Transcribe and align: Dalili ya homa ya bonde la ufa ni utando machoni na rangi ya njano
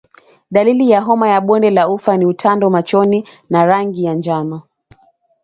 Dalili 0.51 0.89
ya 0.89 1.01
homa 1.01 1.29
ya 1.29 1.41
bonde 1.41 1.69
la 1.69 1.89
ufa 1.89 2.17
ni 2.17 2.25
utando 2.25 2.69
machoni 2.69 3.27
na 3.49 3.65
rangi 3.65 4.03
ya 4.03 4.13
njano 4.13 4.61